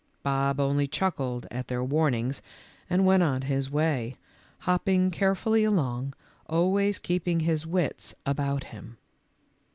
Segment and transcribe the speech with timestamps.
[0.23, 2.41] Bob only chuckled at their warnings
[2.89, 4.17] and went on his way,
[4.61, 6.15] hopping carefully along,
[6.47, 8.97] always keep ing his wits about him.